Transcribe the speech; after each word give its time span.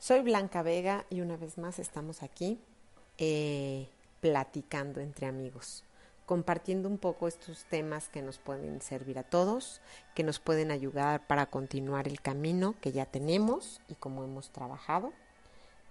soy 0.00 0.22
Blanca 0.22 0.62
Vega 0.62 1.04
y 1.10 1.20
una 1.20 1.36
vez 1.36 1.58
más 1.58 1.78
estamos 1.78 2.22
aquí 2.22 2.58
eh, 3.18 3.86
platicando 4.20 5.00
entre 5.00 5.26
amigos, 5.26 5.84
compartiendo 6.24 6.88
un 6.88 6.96
poco 6.96 7.28
estos 7.28 7.64
temas 7.64 8.08
que 8.08 8.22
nos 8.22 8.38
pueden 8.38 8.80
servir 8.80 9.18
a 9.18 9.24
todos, 9.24 9.82
que 10.14 10.24
nos 10.24 10.40
pueden 10.40 10.70
ayudar 10.70 11.26
para 11.26 11.46
continuar 11.46 12.08
el 12.08 12.22
camino 12.22 12.74
que 12.80 12.92
ya 12.92 13.04
tenemos 13.04 13.82
y 13.88 13.94
como 13.94 14.24
hemos 14.24 14.48
trabajado, 14.50 15.12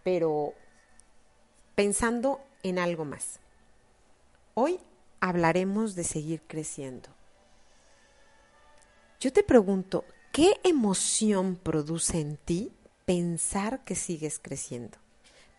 pero 0.04 0.54
pensando 1.76 2.42
en 2.64 2.80
algo 2.80 3.06
más. 3.06 3.40
Hoy 4.56 4.80
hablaremos 5.20 5.94
de 5.94 6.04
seguir 6.04 6.42
creciendo. 6.48 7.10
Yo 9.20 9.32
te 9.32 9.44
pregunto, 9.44 10.04
¿qué 10.32 10.60
emoción 10.64 11.58
produce 11.58 12.20
en 12.20 12.38
ti 12.38 12.72
pensar 13.10 13.84
que 13.86 13.96
sigues 13.96 14.38
creciendo? 14.38 15.00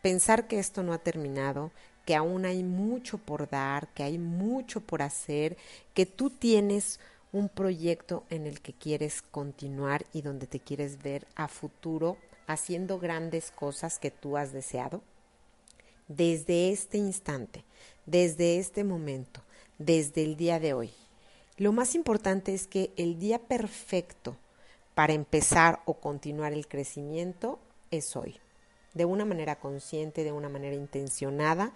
Pensar 0.03 0.47
que 0.47 0.61
esto 0.61 0.85
no 0.85 0.93
ha 0.93 0.99
terminado, 0.99 1.73
que 2.07 2.15
aún 2.15 2.45
hay 2.45 2.63
mucho 2.63 3.19
por 3.19 3.51
dar, 3.51 3.89
que 3.89 4.05
hay 4.05 4.19
mucho 4.19 4.81
por 4.83 5.03
hacer, 5.03 5.57
que 5.93 6.07
tú 6.07 6.31
tienes 6.31 7.01
un 7.33 7.49
proyecto 7.49 8.23
en 8.31 8.47
el 8.47 8.61
que 8.61 8.73
quieres 8.73 9.21
continuar 9.21 10.07
y 10.13 10.23
donde 10.23 10.47
te 10.47 10.61
quieres 10.61 11.03
ver 11.03 11.27
a 11.35 11.49
futuro 11.49 12.19
haciendo 12.47 13.01
grandes 13.01 13.51
cosas 13.51 13.99
que 13.99 14.13
tú 14.13 14.37
has 14.37 14.53
deseado. 14.53 15.03
Desde 16.07 16.71
este 16.71 16.99
instante, 16.99 17.65
desde 18.07 18.61
este 18.61 18.85
momento, 18.85 19.43
desde 19.77 20.23
el 20.23 20.37
día 20.37 20.61
de 20.61 20.73
hoy. 20.73 20.93
Lo 21.57 21.73
más 21.73 21.97
importante 21.97 22.55
es 22.55 22.69
que 22.69 22.93
el 22.97 23.19
día 23.19 23.41
perfecto 23.41 24.37
para 25.01 25.15
empezar 25.15 25.81
o 25.87 25.95
continuar 25.95 26.53
el 26.53 26.69
crecimiento 26.69 27.59
es 27.91 28.17
hoy. 28.17 28.39
De 28.93 29.07
una 29.07 29.25
manera 29.25 29.59
consciente, 29.59 30.25
de 30.25 30.33
una 30.33 30.51
manera 30.51 30.77
intencionada, 30.77 31.73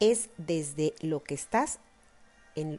es 0.00 0.30
desde 0.38 0.92
lo 1.00 1.22
que 1.22 1.34
estás, 1.34 1.78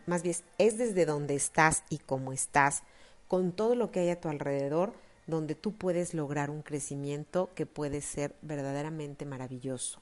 más 0.05 0.21
bien 0.21 0.36
es 0.58 0.77
desde 0.77 1.05
donde 1.05 1.36
estás 1.36 1.86
y 1.89 1.99
cómo 1.99 2.33
estás, 2.33 2.83
con 3.30 3.53
todo 3.53 3.73
lo 3.73 3.89
que 3.89 4.02
hay 4.02 4.09
a 4.09 4.19
tu 4.19 4.27
alrededor, 4.27 4.91
donde 5.27 5.55
tú 5.55 5.71
puedes 5.71 6.14
lograr 6.14 6.49
un 6.49 6.61
crecimiento 6.61 7.49
que 7.55 7.66
puede 7.66 8.02
ser 8.02 8.36
verdaderamente 8.41 9.23
maravilloso. 9.23 10.02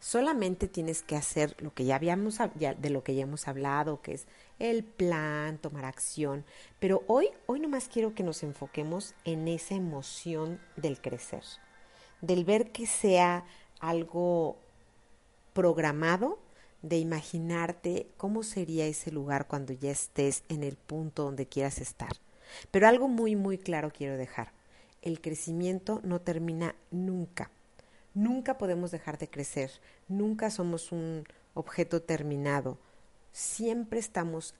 Solamente 0.00 0.66
tienes 0.66 1.02
que 1.02 1.14
hacer 1.14 1.54
lo 1.62 1.74
que 1.74 1.84
ya 1.84 1.96
habíamos 1.96 2.38
de 2.54 2.90
lo 2.90 3.04
que 3.04 3.14
ya 3.14 3.24
hemos 3.24 3.46
hablado, 3.48 4.00
que 4.00 4.14
es 4.14 4.26
el 4.58 4.82
plan, 4.82 5.58
tomar 5.58 5.84
acción, 5.84 6.46
pero 6.78 7.04
hoy 7.06 7.28
hoy 7.44 7.60
nomás 7.60 7.86
quiero 7.86 8.14
que 8.14 8.22
nos 8.22 8.42
enfoquemos 8.42 9.14
en 9.26 9.46
esa 9.46 9.74
emoción 9.74 10.58
del 10.76 11.02
crecer, 11.02 11.44
del 12.22 12.46
ver 12.46 12.72
que 12.72 12.86
sea 12.86 13.44
algo 13.78 14.56
programado, 15.52 16.38
de 16.80 16.96
imaginarte 16.96 18.06
cómo 18.16 18.42
sería 18.42 18.86
ese 18.86 19.12
lugar 19.12 19.48
cuando 19.48 19.74
ya 19.74 19.90
estés 19.90 20.44
en 20.48 20.64
el 20.64 20.76
punto 20.76 21.24
donde 21.24 21.46
quieras 21.46 21.78
estar. 21.78 22.12
Pero 22.70 22.88
algo 22.88 23.06
muy 23.06 23.36
muy 23.36 23.58
claro 23.58 23.92
quiero 23.94 24.16
dejar. 24.16 24.54
El 25.02 25.20
crecimiento 25.20 26.00
no 26.04 26.22
termina 26.22 26.74
nunca 26.90 27.50
Nunca 28.14 28.58
podemos 28.58 28.90
dejar 28.90 29.18
de 29.18 29.28
crecer, 29.28 29.70
nunca 30.08 30.50
somos 30.50 30.92
un 30.92 31.24
objeto 31.54 32.02
terminado, 32.02 32.78
siempre 33.32 34.00
estamos 34.00 34.54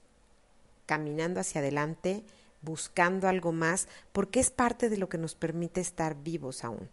caminando 0.87 1.41
hacia 1.41 1.61
adelante, 1.61 2.25
buscando 2.63 3.29
algo 3.29 3.53
más, 3.53 3.89
porque 4.13 4.41
es 4.41 4.51
parte 4.51 4.89
de 4.89 4.99
lo 4.99 5.09
que 5.09 5.19
nos 5.19 5.35
permite 5.35 5.81
estar 5.81 6.23
vivos 6.23 6.65
aún. 6.65 6.89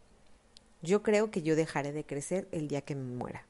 Yo 0.82 1.04
creo 1.04 1.32
que 1.32 1.42
yo 1.42 1.56
dejaré 1.56 1.92
de 1.92 2.06
crecer 2.06 2.48
el 2.52 2.68
día 2.68 2.82
que 2.82 2.96
me 2.96 3.16
muera. 3.16 3.46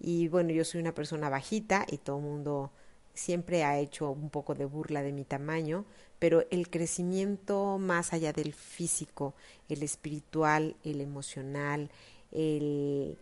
Y 0.00 0.28
bueno, 0.28 0.50
yo 0.50 0.64
soy 0.64 0.80
una 0.80 0.94
persona 0.94 1.28
bajita 1.28 1.86
y 1.88 1.98
todo 1.98 2.18
el 2.18 2.24
mundo 2.24 2.72
siempre 3.14 3.64
ha 3.64 3.78
hecho 3.78 4.10
un 4.10 4.28
poco 4.28 4.54
de 4.54 4.64
burla 4.64 5.02
de 5.02 5.12
mi 5.12 5.24
tamaño, 5.24 5.84
pero 6.18 6.44
el 6.50 6.68
crecimiento 6.68 7.78
más 7.78 8.12
allá 8.12 8.32
del 8.32 8.52
físico, 8.52 9.34
el 9.68 9.82
espiritual, 9.82 10.76
el 10.82 11.00
emocional, 11.00 11.90
el, 12.34 13.16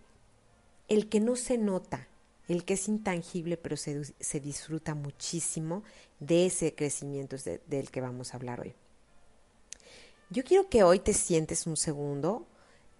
el 0.88 1.08
que 1.08 1.20
no 1.20 1.36
se 1.36 1.58
nota, 1.58 2.08
el 2.48 2.64
que 2.64 2.74
es 2.74 2.88
intangible, 2.88 3.56
pero 3.56 3.76
se, 3.76 4.02
se 4.18 4.40
disfruta 4.40 4.94
muchísimo 4.94 5.84
de 6.18 6.46
ese 6.46 6.74
crecimiento 6.74 7.36
del 7.66 7.90
que 7.90 8.00
vamos 8.00 8.32
a 8.32 8.36
hablar 8.36 8.60
hoy. 8.60 8.74
Yo 10.30 10.44
quiero 10.44 10.68
que 10.68 10.82
hoy 10.82 10.98
te 10.98 11.12
sientes 11.12 11.66
un 11.66 11.76
segundo 11.76 12.46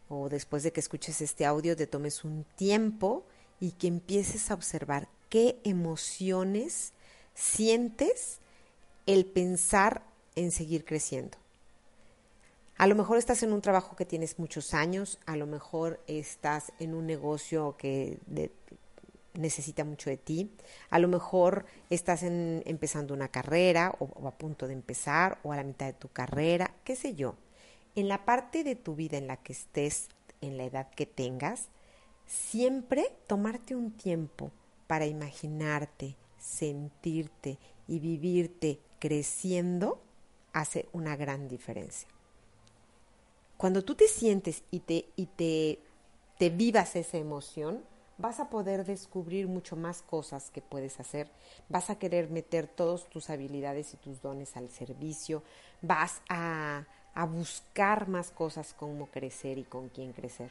o 0.08 0.28
después 0.28 0.62
de 0.62 0.72
que 0.72 0.80
escuches 0.80 1.22
este 1.22 1.46
audio 1.46 1.74
te 1.74 1.86
tomes 1.86 2.24
un 2.24 2.44
tiempo 2.56 3.24
y 3.58 3.72
que 3.72 3.86
empieces 3.86 4.50
a 4.50 4.54
observar 4.54 5.08
qué 5.30 5.58
emociones 5.64 6.92
sientes 7.34 8.38
el 9.06 9.24
pensar 9.24 10.02
en 10.34 10.50
seguir 10.50 10.84
creciendo. 10.84 11.38
A 12.82 12.88
lo 12.88 12.96
mejor 12.96 13.16
estás 13.16 13.44
en 13.44 13.52
un 13.52 13.60
trabajo 13.60 13.94
que 13.94 14.04
tienes 14.04 14.40
muchos 14.40 14.74
años, 14.74 15.20
a 15.24 15.36
lo 15.36 15.46
mejor 15.46 16.00
estás 16.08 16.72
en 16.80 16.94
un 16.94 17.06
negocio 17.06 17.76
que 17.78 18.18
necesita 19.34 19.84
mucho 19.84 20.10
de 20.10 20.16
ti, 20.16 20.50
a 20.90 20.98
lo 20.98 21.06
mejor 21.06 21.64
estás 21.90 22.24
empezando 22.24 23.14
una 23.14 23.28
carrera 23.28 23.94
o, 24.00 24.06
o 24.06 24.26
a 24.26 24.32
punto 24.32 24.66
de 24.66 24.72
empezar 24.72 25.38
o 25.44 25.52
a 25.52 25.56
la 25.56 25.62
mitad 25.62 25.86
de 25.86 25.92
tu 25.92 26.08
carrera, 26.08 26.74
qué 26.82 26.96
sé 26.96 27.14
yo. 27.14 27.36
En 27.94 28.08
la 28.08 28.24
parte 28.24 28.64
de 28.64 28.74
tu 28.74 28.96
vida 28.96 29.16
en 29.16 29.28
la 29.28 29.36
que 29.36 29.52
estés, 29.52 30.08
en 30.40 30.56
la 30.56 30.64
edad 30.64 30.90
que 30.90 31.06
tengas, 31.06 31.68
siempre 32.26 33.14
tomarte 33.28 33.76
un 33.76 33.92
tiempo 33.92 34.50
para 34.88 35.06
imaginarte, 35.06 36.16
sentirte 36.36 37.60
y 37.86 38.00
vivirte 38.00 38.80
creciendo 38.98 40.02
hace 40.52 40.88
una 40.92 41.14
gran 41.14 41.46
diferencia. 41.46 42.08
Cuando 43.62 43.84
tú 43.84 43.94
te 43.94 44.08
sientes 44.08 44.64
y 44.72 44.80
te, 44.80 45.06
y 45.14 45.26
te, 45.26 45.78
te 46.36 46.50
vivas 46.50 46.96
esa 46.96 47.16
emoción, 47.16 47.84
vas 48.18 48.40
a 48.40 48.50
poder 48.50 48.84
descubrir 48.84 49.46
mucho 49.46 49.76
más 49.76 50.02
cosas 50.02 50.50
que 50.50 50.60
puedes 50.60 50.98
hacer, 50.98 51.28
vas 51.68 51.88
a 51.88 51.96
querer 51.96 52.28
meter 52.28 52.66
todas 52.66 53.08
tus 53.08 53.30
habilidades 53.30 53.94
y 53.94 53.98
tus 53.98 54.20
dones 54.20 54.56
al 54.56 54.68
servicio, 54.68 55.44
vas 55.80 56.22
a, 56.28 56.86
a 57.14 57.24
buscar 57.24 58.08
más 58.08 58.32
cosas 58.32 58.74
cómo 58.76 59.06
crecer 59.12 59.58
y 59.58 59.62
con 59.62 59.90
quién 59.90 60.12
crecer. 60.12 60.50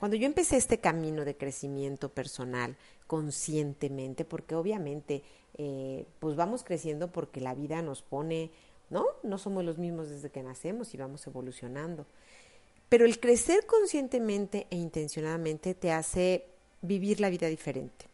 Cuando 0.00 0.16
yo 0.16 0.26
empecé 0.26 0.56
este 0.56 0.78
camino 0.78 1.24
de 1.24 1.36
crecimiento 1.36 2.08
personal 2.08 2.76
conscientemente, 3.06 4.24
porque 4.24 4.56
obviamente 4.56 5.22
eh, 5.58 6.06
pues 6.18 6.34
vamos 6.34 6.64
creciendo 6.64 7.12
porque 7.12 7.40
la 7.40 7.54
vida 7.54 7.82
nos 7.82 8.02
pone, 8.02 8.50
¿no? 8.90 9.06
No 9.22 9.38
somos 9.38 9.64
los 9.64 9.78
mismos 9.78 10.10
desde 10.10 10.30
que 10.30 10.42
nacemos 10.42 10.92
y 10.92 10.96
vamos 10.96 11.24
evolucionando. 11.28 12.04
Pero 12.92 13.06
el 13.06 13.20
crecer 13.20 13.64
conscientemente 13.64 14.66
e 14.68 14.76
intencionadamente 14.76 15.72
te 15.72 15.92
hace 15.92 16.44
vivir 16.82 17.20
la 17.20 17.30
vida 17.30 17.46
diferente. 17.46 18.04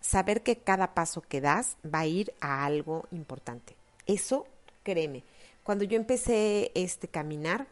Saber 0.00 0.42
que 0.42 0.56
cada 0.56 0.94
paso 0.94 1.20
que 1.20 1.40
das 1.40 1.76
va 1.84 2.00
a 2.00 2.06
ir 2.08 2.34
a 2.40 2.64
algo 2.64 3.06
importante. 3.12 3.76
Eso, 4.04 4.48
créeme, 4.82 5.22
cuando 5.62 5.84
yo 5.84 5.96
empecé 5.96 6.72
este 6.74 7.06
caminar, 7.06 7.68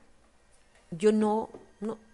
yo 0.92 1.10
no 1.10 1.50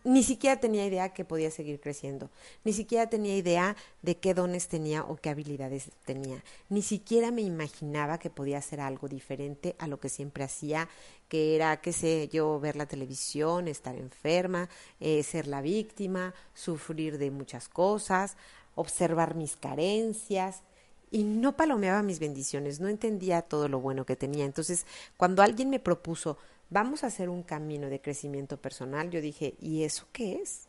ni 0.04 0.22
siquiera 0.22 0.58
tenía 0.58 0.86
idea 0.86 1.12
que 1.12 1.24
podía 1.24 1.50
seguir 1.50 1.80
creciendo, 1.80 2.30
ni 2.64 2.72
siquiera 2.72 3.08
tenía 3.08 3.36
idea 3.36 3.76
de 4.02 4.16
qué 4.16 4.34
dones 4.34 4.68
tenía 4.68 5.04
o 5.04 5.16
qué 5.16 5.30
habilidades 5.30 5.90
tenía, 6.04 6.42
ni 6.68 6.82
siquiera 6.82 7.30
me 7.30 7.42
imaginaba 7.42 8.18
que 8.18 8.30
podía 8.30 8.58
hacer 8.58 8.80
algo 8.80 9.08
diferente 9.08 9.76
a 9.78 9.86
lo 9.86 10.00
que 10.00 10.08
siempre 10.08 10.44
hacía, 10.44 10.88
que 11.28 11.54
era, 11.56 11.80
qué 11.80 11.92
sé 11.92 12.28
yo, 12.32 12.58
ver 12.58 12.76
la 12.76 12.86
televisión, 12.86 13.68
estar 13.68 13.96
enferma, 13.96 14.68
eh, 14.98 15.22
ser 15.22 15.46
la 15.46 15.60
víctima, 15.60 16.34
sufrir 16.54 17.18
de 17.18 17.30
muchas 17.30 17.68
cosas, 17.68 18.36
observar 18.74 19.34
mis 19.34 19.56
carencias 19.56 20.62
y 21.10 21.24
no 21.24 21.56
palomeaba 21.56 22.02
mis 22.02 22.20
bendiciones, 22.20 22.80
no 22.80 22.88
entendía 22.88 23.42
todo 23.42 23.68
lo 23.68 23.80
bueno 23.80 24.06
que 24.06 24.16
tenía. 24.16 24.44
Entonces, 24.44 24.86
cuando 25.16 25.42
alguien 25.42 25.70
me 25.70 25.80
propuso, 25.80 26.38
vamos 26.70 27.04
a 27.04 27.08
hacer 27.08 27.28
un 27.28 27.42
camino 27.42 27.88
de 27.88 28.00
crecimiento 28.00 28.56
personal, 28.56 29.10
yo 29.10 29.20
dije, 29.20 29.54
¿y 29.60 29.82
eso 29.82 30.06
qué 30.12 30.36
es? 30.36 30.68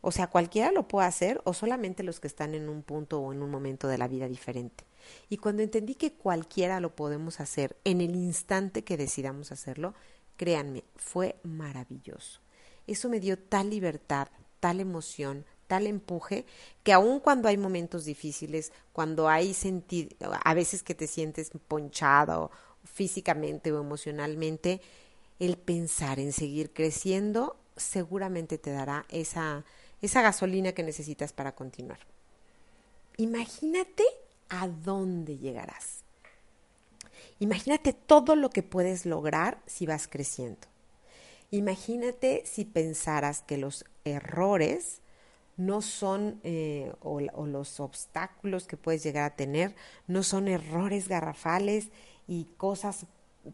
O 0.00 0.10
sea, 0.10 0.26
cualquiera 0.26 0.72
lo 0.72 0.88
puede 0.88 1.06
hacer 1.06 1.40
o 1.44 1.54
solamente 1.54 2.02
los 2.02 2.18
que 2.18 2.26
están 2.26 2.54
en 2.54 2.68
un 2.68 2.82
punto 2.82 3.20
o 3.20 3.32
en 3.32 3.40
un 3.40 3.50
momento 3.50 3.86
de 3.86 3.98
la 3.98 4.08
vida 4.08 4.28
diferente. 4.28 4.84
Y 5.28 5.36
cuando 5.36 5.62
entendí 5.62 5.94
que 5.94 6.12
cualquiera 6.12 6.80
lo 6.80 6.94
podemos 6.94 7.40
hacer 7.40 7.76
en 7.84 8.00
el 8.00 8.16
instante 8.16 8.82
que 8.82 8.96
decidamos 8.96 9.52
hacerlo, 9.52 9.94
créanme, 10.36 10.82
fue 10.96 11.36
maravilloso. 11.44 12.40
Eso 12.88 13.08
me 13.08 13.20
dio 13.20 13.38
tal 13.38 13.70
libertad, 13.70 14.28
tal 14.58 14.80
emoción, 14.80 15.44
tal 15.68 15.86
empuje, 15.86 16.46
que 16.82 16.92
aun 16.92 17.20
cuando 17.20 17.48
hay 17.48 17.56
momentos 17.56 18.04
difíciles, 18.04 18.72
cuando 18.92 19.28
hay 19.28 19.54
sentido, 19.54 20.10
a 20.44 20.54
veces 20.54 20.82
que 20.82 20.96
te 20.96 21.06
sientes 21.06 21.50
ponchado 21.68 22.50
físicamente 22.84 23.70
o 23.70 23.80
emocionalmente, 23.80 24.80
el 25.38 25.56
pensar 25.56 26.20
en 26.20 26.32
seguir 26.32 26.72
creciendo 26.72 27.56
seguramente 27.76 28.58
te 28.58 28.70
dará 28.70 29.06
esa, 29.08 29.64
esa 30.00 30.22
gasolina 30.22 30.72
que 30.72 30.82
necesitas 30.82 31.32
para 31.32 31.54
continuar. 31.54 31.98
Imagínate 33.16 34.04
a 34.48 34.68
dónde 34.68 35.38
llegarás. 35.38 36.04
Imagínate 37.38 37.92
todo 37.92 38.36
lo 38.36 38.50
que 38.50 38.62
puedes 38.62 39.06
lograr 39.06 39.58
si 39.66 39.86
vas 39.86 40.06
creciendo. 40.06 40.68
Imagínate 41.50 42.42
si 42.46 42.64
pensaras 42.64 43.42
que 43.42 43.58
los 43.58 43.84
errores 44.04 45.02
no 45.56 45.82
son, 45.82 46.40
eh, 46.44 46.92
o, 47.00 47.20
los 47.20 47.80
obstáculos 47.80 48.66
que 48.66 48.76
puedes 48.76 49.02
llegar 49.02 49.24
a 49.24 49.36
tener, 49.36 49.74
no 50.06 50.22
son 50.22 50.48
errores 50.48 51.08
garrafales 51.08 51.88
y 52.26 52.44
cosas 52.56 53.06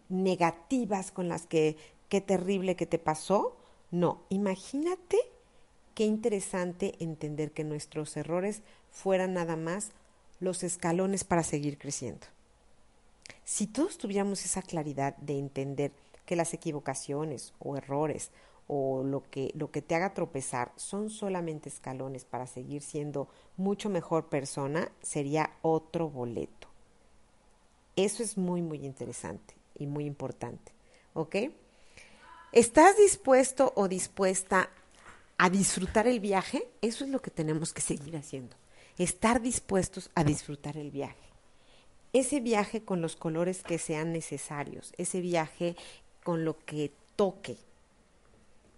negativas 0.08 1.10
con 1.10 1.28
las 1.28 1.46
que 1.46 1.76
qué 2.08 2.20
terrible 2.20 2.76
que 2.76 2.86
te 2.86 2.98
pasó. 2.98 3.56
No, 3.90 4.22
imagínate 4.28 5.18
qué 5.94 6.04
interesante 6.04 6.94
entender 7.00 7.52
que 7.52 7.64
nuestros 7.64 8.16
errores 8.16 8.62
fueran 8.90 9.34
nada 9.34 9.56
más 9.56 9.90
los 10.40 10.62
escalones 10.62 11.24
para 11.24 11.42
seguir 11.42 11.78
creciendo. 11.78 12.26
Si 13.44 13.66
todos 13.66 13.98
tuviéramos 13.98 14.44
esa 14.44 14.62
claridad 14.62 15.16
de 15.16 15.38
entender 15.38 15.92
que 16.26 16.36
las 16.36 16.52
equivocaciones 16.54 17.54
o 17.58 17.76
errores 17.76 18.30
o 18.66 19.02
lo 19.02 19.22
que, 19.30 19.50
lo 19.54 19.70
que 19.70 19.80
te 19.80 19.94
haga 19.94 20.12
tropezar 20.12 20.72
son 20.76 21.08
solamente 21.08 21.70
escalones 21.70 22.26
para 22.26 22.46
seguir 22.46 22.82
siendo 22.82 23.28
mucho 23.56 23.88
mejor 23.88 24.28
persona, 24.28 24.92
sería 25.02 25.50
otro 25.62 26.10
boleto. 26.10 26.68
Eso 27.96 28.22
es 28.22 28.36
muy, 28.36 28.60
muy 28.60 28.84
interesante 28.84 29.57
y 29.78 29.86
muy 29.86 30.04
importante. 30.04 30.72
¿Ok? 31.14 31.36
¿Estás 32.52 32.96
dispuesto 32.96 33.72
o 33.76 33.88
dispuesta 33.88 34.70
a 35.36 35.50
disfrutar 35.50 36.06
el 36.06 36.20
viaje? 36.20 36.68
Eso 36.80 37.04
es 37.04 37.10
lo 37.10 37.20
que 37.20 37.30
tenemos 37.30 37.72
que 37.72 37.80
seguir 37.80 38.16
haciendo. 38.16 38.56
Estar 38.96 39.40
dispuestos 39.40 40.10
a 40.14 40.24
disfrutar 40.24 40.76
el 40.76 40.90
viaje. 40.90 41.28
Ese 42.12 42.40
viaje 42.40 42.82
con 42.82 43.02
los 43.02 43.16
colores 43.16 43.62
que 43.62 43.78
sean 43.78 44.12
necesarios, 44.12 44.94
ese 44.96 45.20
viaje 45.20 45.76
con 46.24 46.44
lo 46.44 46.58
que 46.58 46.90
toque, 47.16 47.58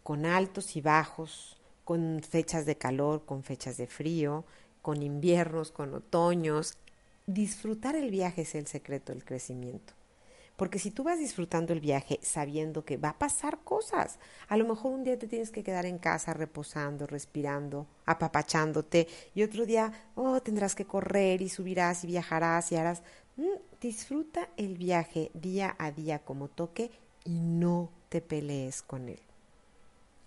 con 0.03 0.26
altos 0.26 0.75
y 0.75 0.81
bajos, 0.81 1.56
con 1.85 2.23
fechas 2.29 2.67
de 2.67 2.76
calor, 2.76 3.25
con 3.25 3.44
fechas 3.44 3.76
de 3.76 3.87
frío, 3.87 4.44
con 4.82 5.03
inviernos, 5.03 5.70
con 5.70 5.94
otoños. 5.94 6.76
Disfrutar 7.26 7.94
el 7.94 8.11
viaje 8.11 8.43
es 8.43 8.55
el 8.55 8.67
secreto 8.67 9.12
del 9.12 9.25
crecimiento. 9.25 9.93
Porque 10.60 10.78
si 10.78 10.90
tú 10.90 11.04
vas 11.04 11.18
disfrutando 11.18 11.72
el 11.72 11.80
viaje 11.80 12.20
sabiendo 12.22 12.84
que 12.84 12.98
va 12.98 13.08
a 13.08 13.18
pasar 13.18 13.60
cosas, 13.64 14.18
a 14.46 14.58
lo 14.58 14.66
mejor 14.66 14.92
un 14.92 15.04
día 15.04 15.18
te 15.18 15.26
tienes 15.26 15.50
que 15.50 15.62
quedar 15.62 15.86
en 15.86 15.96
casa 15.96 16.34
reposando, 16.34 17.06
respirando, 17.06 17.86
apapachándote, 18.04 19.08
y 19.34 19.42
otro 19.42 19.64
día, 19.64 19.90
oh, 20.16 20.38
tendrás 20.42 20.74
que 20.74 20.84
correr 20.84 21.40
y 21.40 21.48
subirás 21.48 22.04
y 22.04 22.08
viajarás 22.08 22.72
y 22.72 22.76
harás. 22.76 23.02
Mm, 23.38 23.56
disfruta 23.80 24.50
el 24.58 24.76
viaje 24.76 25.30
día 25.32 25.76
a 25.78 25.92
día 25.92 26.18
como 26.18 26.48
toque 26.48 26.90
y 27.24 27.40
no 27.40 27.88
te 28.10 28.20
pelees 28.20 28.82
con 28.82 29.08
él. 29.08 29.20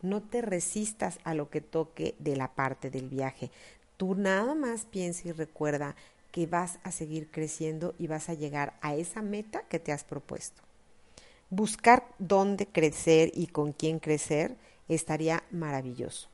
No 0.02 0.24
te 0.24 0.42
resistas 0.42 1.20
a 1.26 1.36
lo 1.36 1.52
que 1.52 1.62
toque 1.62 2.16
de 2.18 2.36
la 2.36 2.56
parte 2.56 2.90
del 2.90 3.08
viaje. 3.08 3.52
Tú 3.98 4.16
nada 4.16 4.56
más 4.56 4.86
piensa 4.86 5.28
y 5.28 5.32
recuerda 5.32 5.96
que 6.34 6.48
vas 6.48 6.80
a 6.84 6.92
seguir 6.92 7.30
creciendo 7.30 7.94
y 8.00 8.08
vas 8.08 8.28
a 8.28 8.34
llegar 8.34 8.74
a 8.82 8.96
esa 8.96 9.22
meta 9.22 9.62
que 9.70 9.80
te 9.80 9.92
has 9.92 10.04
propuesto. 10.04 10.64
Buscar 11.52 12.08
dónde 12.18 12.66
crecer 12.66 13.32
y 13.36 13.46
con 13.46 13.72
quién 13.72 14.00
crecer 14.00 14.58
estaría 14.90 15.44
maravilloso. 15.52 16.28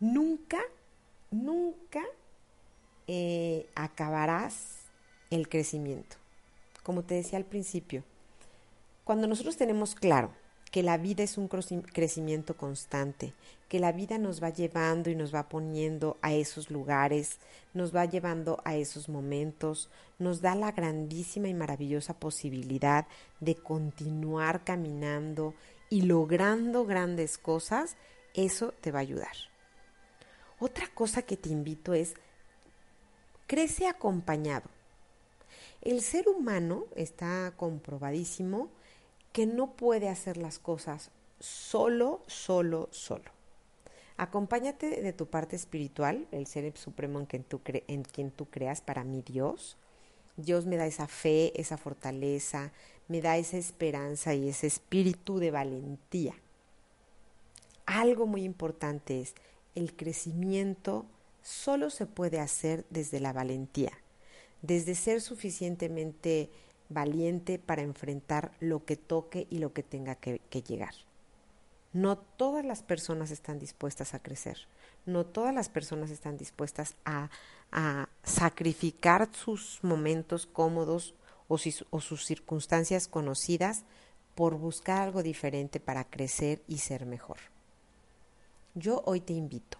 Nunca, 0.00 0.58
nunca 1.30 2.02
eh, 3.06 3.68
acabarás 3.76 4.80
el 5.30 5.48
crecimiento. 5.48 6.16
Como 6.82 7.04
te 7.04 7.14
decía 7.14 7.38
al 7.38 7.44
principio, 7.44 8.02
cuando 9.04 9.28
nosotros 9.28 9.56
tenemos 9.56 9.94
claro 9.94 10.32
que 10.70 10.82
la 10.82 10.98
vida 10.98 11.22
es 11.22 11.38
un 11.38 11.48
crecimiento 11.48 12.56
constante, 12.56 13.32
que 13.68 13.80
la 13.80 13.92
vida 13.92 14.18
nos 14.18 14.42
va 14.42 14.50
llevando 14.50 15.10
y 15.10 15.14
nos 15.14 15.34
va 15.34 15.48
poniendo 15.48 16.18
a 16.20 16.32
esos 16.32 16.70
lugares, 16.70 17.38
nos 17.74 17.94
va 17.94 18.04
llevando 18.04 18.60
a 18.64 18.76
esos 18.76 19.08
momentos, 19.08 19.88
nos 20.18 20.40
da 20.40 20.54
la 20.54 20.72
grandísima 20.72 21.48
y 21.48 21.54
maravillosa 21.54 22.14
posibilidad 22.14 23.06
de 23.40 23.54
continuar 23.54 24.64
caminando 24.64 25.54
y 25.90 26.02
logrando 26.02 26.84
grandes 26.84 27.38
cosas, 27.38 27.96
eso 28.34 28.74
te 28.80 28.90
va 28.90 28.98
a 28.98 29.02
ayudar. 29.02 29.36
Otra 30.58 30.88
cosa 30.92 31.22
que 31.22 31.36
te 31.36 31.48
invito 31.48 31.94
es, 31.94 32.14
crece 33.46 33.86
acompañado. 33.86 34.68
El 35.80 36.02
ser 36.02 36.28
humano 36.28 36.84
está 36.96 37.52
comprobadísimo 37.56 38.68
que 39.32 39.46
no 39.46 39.72
puede 39.72 40.08
hacer 40.08 40.36
las 40.36 40.58
cosas 40.58 41.10
solo, 41.40 42.22
solo, 42.26 42.88
solo. 42.90 43.30
Acompáñate 44.16 45.00
de 45.00 45.12
tu 45.12 45.26
parte 45.26 45.54
espiritual, 45.54 46.26
el 46.32 46.46
ser 46.46 46.76
supremo 46.76 47.20
en 47.20 47.26
quien, 47.26 47.44
tú 47.44 47.60
en 47.66 48.02
quien 48.02 48.32
tú 48.32 48.46
creas, 48.46 48.80
para 48.80 49.04
mí 49.04 49.22
Dios. 49.24 49.76
Dios 50.36 50.66
me 50.66 50.76
da 50.76 50.86
esa 50.86 51.06
fe, 51.06 51.52
esa 51.60 51.76
fortaleza, 51.76 52.72
me 53.06 53.20
da 53.20 53.36
esa 53.36 53.56
esperanza 53.56 54.34
y 54.34 54.48
ese 54.48 54.66
espíritu 54.66 55.38
de 55.38 55.50
valentía. 55.50 56.34
Algo 57.86 58.26
muy 58.26 58.42
importante 58.42 59.20
es, 59.20 59.34
el 59.74 59.94
crecimiento 59.94 61.06
solo 61.42 61.90
se 61.90 62.06
puede 62.06 62.40
hacer 62.40 62.84
desde 62.90 63.20
la 63.20 63.32
valentía, 63.32 63.92
desde 64.62 64.94
ser 64.94 65.20
suficientemente 65.20 66.50
valiente 66.88 67.58
para 67.58 67.82
enfrentar 67.82 68.52
lo 68.60 68.84
que 68.84 68.96
toque 68.96 69.46
y 69.50 69.58
lo 69.58 69.72
que 69.72 69.82
tenga 69.82 70.14
que, 70.14 70.40
llegar. 70.62 70.94
No 71.92 72.18
todas 72.18 72.64
las 72.64 72.82
personas 72.82 73.30
están 73.30 73.58
dispuestas 73.58 74.14
a 74.14 74.22
crecer, 74.22 74.58
no 75.06 75.24
todas 75.24 75.54
las 75.54 75.68
personas 75.68 76.10
están 76.10 76.36
dispuestas 76.36 76.94
a, 77.04 77.30
sacrificar 78.22 79.28
sus 79.32 79.80
momentos 79.82 80.46
cómodos 80.46 81.14
o, 81.48 81.58
sus 81.58 82.24
circunstancias 82.24 83.08
conocidas 83.08 83.84
por 84.34 84.56
buscar 84.56 85.02
algo 85.02 85.22
diferente 85.22 85.78
para 85.78 86.04
crecer 86.04 86.62
y 86.66 86.78
ser 86.78 87.04
mejor. 87.04 87.36
Yo 88.74 89.02
hoy 89.04 89.20
te 89.20 89.34
invito, 89.34 89.76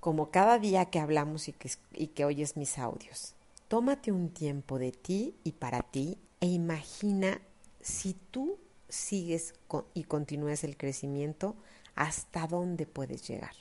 como 0.00 0.30
cada 0.30 0.58
día 0.58 0.86
que 0.86 0.98
hablamos 1.00 1.48
y 1.48 1.52
que, 1.52 1.70
y 1.92 2.06
que 2.08 2.24
oyes 2.24 2.56
mis 2.56 2.78
audios, 2.78 3.34
Tómate 3.68 4.12
un 4.12 4.30
tiempo 4.30 4.78
de 4.78 4.92
ti 4.92 5.36
y 5.44 5.52
para 5.52 5.82
ti 5.82 6.16
e 6.40 6.46
imagina 6.46 7.42
si 7.82 8.14
tú 8.14 8.58
sigues 8.88 9.52
y 9.92 10.04
continúas 10.04 10.64
el 10.64 10.78
crecimiento, 10.78 11.54
hasta 11.94 12.46
dónde 12.46 12.86
puedes 12.86 13.28
llegar, 13.28 13.52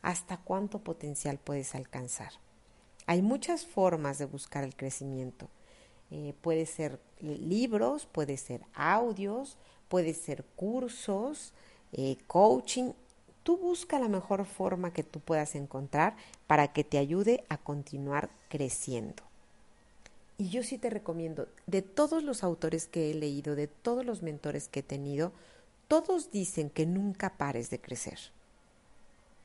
hasta 0.00 0.38
cuánto 0.38 0.78
potencial 0.78 1.38
puedes 1.38 1.74
alcanzar. 1.74 2.32
Hay 3.04 3.20
muchas 3.20 3.66
formas 3.66 4.16
de 4.16 4.24
buscar 4.24 4.64
el 4.64 4.76
crecimiento. 4.76 5.50
Eh, 6.10 6.34
puede 6.40 6.64
ser 6.64 6.98
libros, 7.20 8.06
puede 8.06 8.38
ser 8.38 8.62
audios, 8.72 9.58
puede 9.88 10.14
ser 10.14 10.44
cursos, 10.56 11.52
eh, 11.92 12.16
coaching. 12.26 12.92
Tú 13.42 13.58
busca 13.58 13.98
la 13.98 14.08
mejor 14.08 14.46
forma 14.46 14.94
que 14.94 15.02
tú 15.02 15.20
puedas 15.20 15.54
encontrar 15.54 16.16
para 16.46 16.72
que 16.72 16.82
te 16.82 16.96
ayude 16.96 17.44
a 17.50 17.58
continuar 17.58 18.30
creciendo. 18.48 19.33
Y 20.36 20.48
yo 20.48 20.62
sí 20.62 20.78
te 20.78 20.90
recomiendo, 20.90 21.48
de 21.66 21.82
todos 21.82 22.24
los 22.24 22.42
autores 22.42 22.88
que 22.88 23.10
he 23.10 23.14
leído, 23.14 23.54
de 23.54 23.68
todos 23.68 24.04
los 24.04 24.22
mentores 24.22 24.68
que 24.68 24.80
he 24.80 24.82
tenido, 24.82 25.32
todos 25.86 26.30
dicen 26.32 26.70
que 26.70 26.86
nunca 26.86 27.36
pares 27.36 27.70
de 27.70 27.80
crecer. 27.80 28.18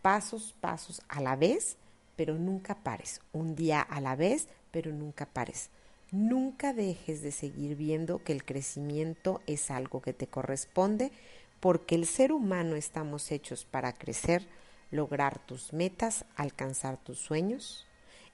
Pasos, 0.01 0.55
pasos 0.59 1.01
a 1.07 1.21
la 1.21 1.35
vez, 1.35 1.77
pero 2.15 2.35
nunca 2.35 2.75
pares. 2.75 3.21
Un 3.33 3.55
día 3.55 3.81
a 3.81 4.01
la 4.01 4.15
vez, 4.15 4.47
pero 4.71 4.91
nunca 4.91 5.25
pares. 5.27 5.69
Nunca 6.11 6.73
dejes 6.73 7.21
de 7.21 7.31
seguir 7.31 7.75
viendo 7.75 8.23
que 8.23 8.33
el 8.33 8.43
crecimiento 8.43 9.41
es 9.45 9.69
algo 9.69 10.01
que 10.01 10.13
te 10.13 10.25
corresponde, 10.25 11.11
porque 11.59 11.93
el 11.93 12.07
ser 12.07 12.31
humano 12.31 12.75
estamos 12.75 13.31
hechos 13.31 13.65
para 13.65 13.93
crecer, 13.93 14.47
lograr 14.89 15.37
tus 15.45 15.71
metas, 15.71 16.25
alcanzar 16.35 16.97
tus 16.97 17.19
sueños, 17.19 17.85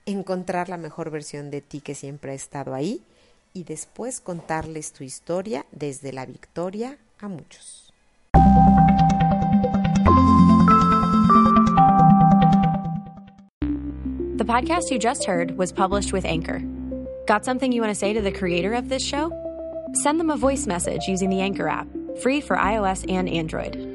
encontrar 0.06 0.70
la 0.70 0.78
mejor 0.78 1.10
versión 1.10 1.50
de 1.52 1.62
ti 1.62 1.82
que 1.82 1.96
siempre 1.96 2.32
ha 2.32 2.36
estado 2.36 2.74
ahí 2.74 3.02
y 3.54 3.64
después 3.64 4.20
contarles 4.20 4.92
tu 4.92 5.04
historia 5.04 5.66
desde 5.72 6.14
la 6.14 6.26
victoria 6.26 6.98
a 7.20 7.28
muchos. 7.28 7.92
The 14.38 14.44
podcast 14.44 14.92
you 14.92 15.00
just 15.00 15.26
heard 15.26 15.58
was 15.58 15.72
published 15.72 16.14
with 16.14 16.26
Anchor. 16.26 16.62
Got 17.26 17.46
something 17.46 17.72
you 17.72 17.82
want 17.82 17.92
to 17.92 18.00
say 18.00 18.14
to 18.14 18.22
the 18.22 18.32
creator 18.32 18.74
of 18.74 18.90
this 18.90 19.02
show? 19.02 19.32
Send 20.04 20.20
them 20.20 20.30
a 20.30 20.38
voice 20.38 20.68
message 20.68 21.08
using 21.08 21.30
the 21.30 21.42
Anchor 21.42 21.68
app, 21.68 21.88
free 22.22 22.42
for 22.42 22.58
iOS 22.58 23.10
and 23.10 23.30
Android. 23.30 23.95